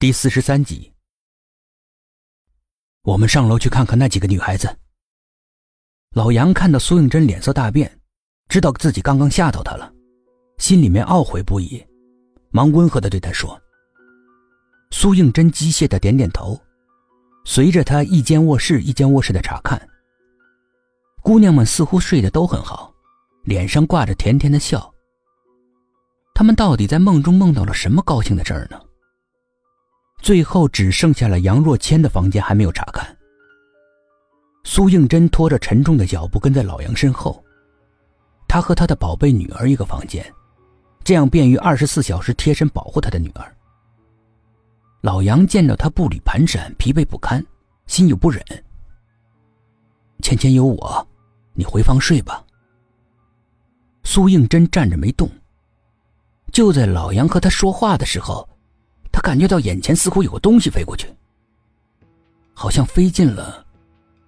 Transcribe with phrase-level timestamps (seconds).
[0.00, 0.90] 第四十三集，
[3.02, 4.74] 我们上楼去看看那几个女孩子。
[6.14, 8.00] 老杨看到苏应真脸色大变，
[8.48, 9.92] 知道自己刚刚吓到她了，
[10.56, 11.86] 心里面懊悔不已，
[12.48, 13.60] 忙温和的对她说
[14.90, 16.58] ：“苏应真，机械的点点头，
[17.44, 19.86] 随着他一间卧室一间卧室的查看。
[21.22, 22.90] 姑娘们似乎睡得都很好，
[23.44, 24.90] 脸上挂着甜甜的笑。
[26.32, 28.80] 他们到底在梦中梦到了什么高兴的事儿呢？”
[30.20, 33.16] 最后只剩下了杨若谦的房间还没有查看。
[34.64, 37.42] 苏应真拖着沉重的脚步跟在老杨身后，
[38.46, 40.24] 他和他的宝贝女儿一个房间，
[41.02, 43.56] 这样便于二十四小时贴身保护他的女儿。
[45.00, 47.44] 老杨见到他步履蹒跚、疲惫不堪，
[47.86, 48.44] 心有不忍。
[50.20, 51.08] 芊芊有我，
[51.54, 52.44] 你回房睡吧。
[54.04, 55.26] 苏应真站着没动。
[56.52, 58.46] 就在老杨和他说话的时候。
[59.12, 61.06] 他感觉到眼前似乎有个东西飞过去，
[62.54, 63.64] 好像飞进了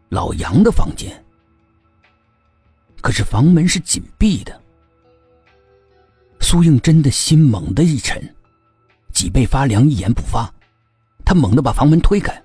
[0.09, 1.25] 老杨的房间。
[3.01, 4.61] 可是房门是紧闭的。
[6.41, 8.23] 苏应真的心猛地一沉，
[9.13, 10.53] 脊背发凉，一言不发。
[11.25, 12.43] 他猛地把房门推开，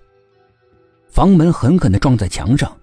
[1.09, 2.76] 房门狠狠的撞在墙上，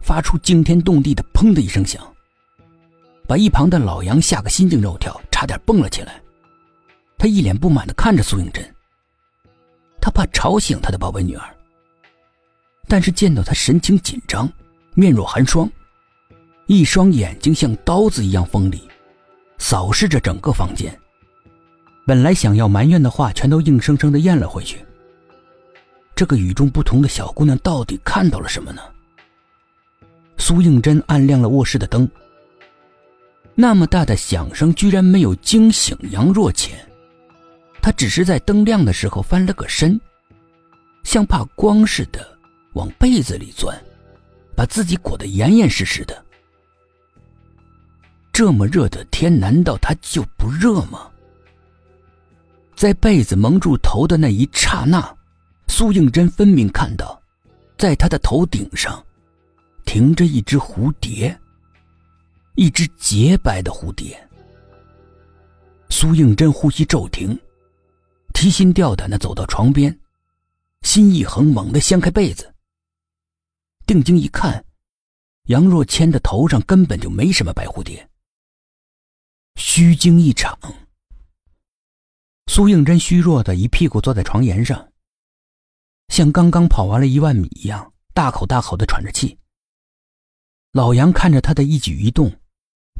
[0.00, 2.00] 发出惊天动地的“砰”的一声响，
[3.26, 6.22] 把一旁的老杨吓个心惊肉跳，差点蹦了起来。
[7.18, 8.69] 他一脸不满的看着苏应真。
[10.00, 11.44] 他怕吵醒他的宝贝女儿，
[12.88, 14.50] 但是见到他神情紧张，
[14.94, 15.70] 面若寒霜，
[16.66, 18.88] 一双眼睛像刀子一样锋利，
[19.58, 20.96] 扫视着整个房间。
[22.06, 24.84] 本来想要埋怨的话，全都硬生生的咽了回去。
[26.16, 28.82] 这个与众不同的小姑娘到底看到了什么呢？
[30.38, 32.08] 苏应真按亮了卧室的灯，
[33.54, 36.89] 那么大的响声居然没有惊醒杨若浅。
[37.82, 40.00] 他只是在灯亮的时候翻了个身，
[41.02, 42.38] 像怕光似的
[42.74, 43.76] 往被子里钻，
[44.54, 46.24] 把自己裹得严严实实的。
[48.32, 51.10] 这么热的天，难道他就不热吗？
[52.74, 55.14] 在被子蒙住头的那一刹那，
[55.68, 57.20] 苏应真分明看到，
[57.76, 59.04] 在他的头顶上
[59.84, 61.38] 停着一只蝴蝶，
[62.54, 64.18] 一只洁白的蝴蝶。
[65.90, 67.38] 苏应真呼吸骤停。
[68.32, 70.00] 提心吊胆的走到床边，
[70.82, 72.54] 心一横，猛地掀开被子。
[73.86, 74.64] 定睛一看，
[75.44, 78.08] 杨若谦的头上根本就没什么白蝴蝶。
[79.56, 80.58] 虚惊一场。
[82.46, 84.90] 苏应真虚弱的一屁股坐在床沿上，
[86.08, 89.38] 像刚刚跑完了一万米一样，大口大口的喘着气。
[90.72, 92.32] 老杨看着他的一举一动，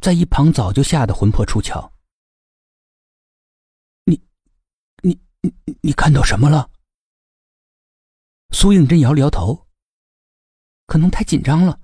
[0.01, 1.89] 在一旁早就吓得魂魄出窍。
[5.41, 6.69] 你你看到什么了？
[8.51, 9.67] 苏应真摇了摇头，
[10.85, 11.79] 可能太紧张了，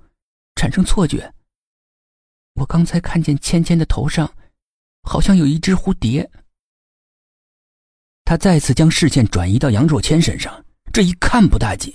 [0.55, 1.33] 产生错觉。
[2.53, 4.31] 我刚才看见芊芊的头上，
[5.03, 6.29] 好像有一只蝴蝶。
[8.25, 11.93] 他再次将视线转移到杨若谦身上，这一看不大紧，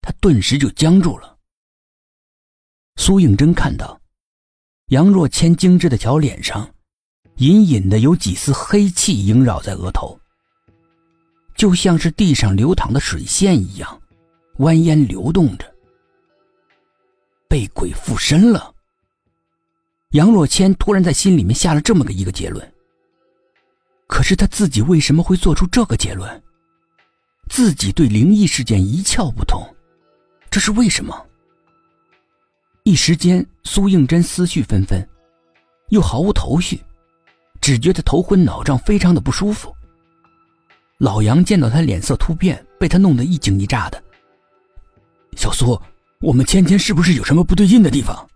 [0.00, 1.38] 他顿时就僵住了。
[2.96, 4.00] 苏应真看到，
[4.86, 6.74] 杨若谦精致的小脸上，
[7.36, 10.18] 隐隐的有几丝黑气萦绕在额头。
[11.54, 14.00] 就像是地上流淌的水线一样，
[14.58, 15.72] 蜿蜒流动着。
[17.48, 18.74] 被鬼附身了。
[20.10, 22.72] 杨若谦突然在心里面下了这么个一个结论。
[24.06, 26.42] 可是他自己为什么会做出这个结论？
[27.48, 29.62] 自己对灵异事件一窍不通，
[30.50, 31.26] 这是为什么？
[32.84, 35.06] 一时间，苏应真思绪纷纷，
[35.88, 36.82] 又毫无头绪，
[37.60, 39.74] 只觉得头昏脑胀，非常的不舒服。
[40.98, 44.02] 老杨见到他脸色突变，被他弄得一惊一乍的。
[45.36, 45.80] 小苏，
[46.20, 48.26] 我们芊芊是不是有什么不对劲的地方？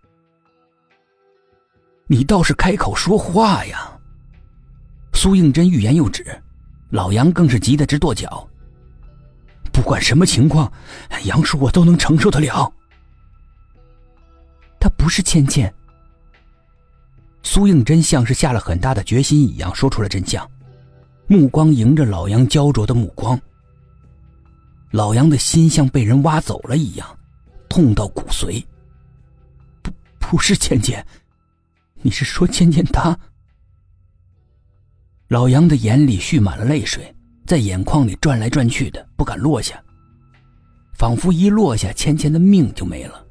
[2.08, 3.92] 你倒是开口说话呀！
[5.12, 6.24] 苏应真欲言又止，
[6.91, 8.48] 老杨更是急得直跺脚。
[9.72, 10.72] 不管什么情况，
[11.25, 12.72] 杨叔我都能承受得了。
[14.81, 15.72] 他不是芊芊。
[17.43, 20.49] 苏应真像是下了很大的决心一样，说出了真相。
[21.30, 23.38] 目光迎着老杨焦灼的目光，
[24.90, 27.06] 老杨的心像被人挖走了一样，
[27.69, 28.64] 痛到骨髓。
[29.82, 31.04] 不，不是芊芊，
[32.00, 33.14] 你是说芊芊她？
[35.28, 37.14] 老杨的眼里蓄满了泪水，
[37.46, 39.78] 在眼眶里转来转去的，不敢落下，
[40.94, 43.22] 仿佛一落下，芊芊的命就没了。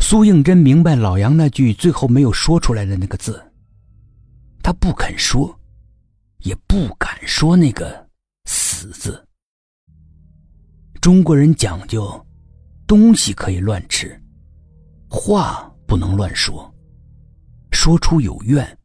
[0.00, 3.40] 苏应真明白老杨那句最后没有说出来的那个字，
[4.64, 5.56] 他不肯说。
[6.44, 8.08] 也不敢说那个
[8.44, 9.26] 死字。
[11.00, 12.24] 中国人讲究，
[12.86, 14.22] 东西可以乱吃，
[15.08, 16.72] 话不能乱说，
[17.72, 18.78] 说出有怨，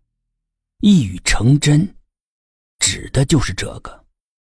[0.80, 1.96] 一语成真，
[2.80, 3.99] 指的就是这个。